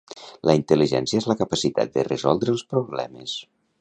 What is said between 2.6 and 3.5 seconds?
problemes